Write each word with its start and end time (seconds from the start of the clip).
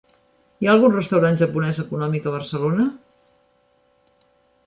Hi 0.63 0.67
ha 0.67 0.71
algun 0.75 0.95
restaurant 0.95 1.35
japonès 1.41 1.81
econòmic 1.83 2.25
a 2.25 2.33
Barcelona? 2.37 2.87